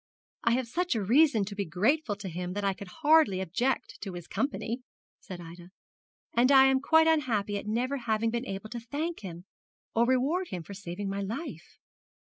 [0.45, 3.99] 'I have such a reason to be grateful to him that I could hardly object
[4.01, 4.81] to his company,'
[5.19, 5.69] said Ida;
[6.33, 9.45] 'and I am quite unhappy at never having been able to thank him
[9.93, 11.77] or reward him for saving my life.'